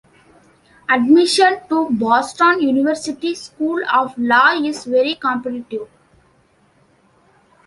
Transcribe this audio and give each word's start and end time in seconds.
Admission 0.89 1.59
to 1.69 1.91
Boston 1.91 2.59
University 2.59 3.35
School 3.35 3.83
of 3.93 4.17
Law 4.17 4.51
is 4.65 4.85
very 4.85 5.13
competitive. 5.13 5.87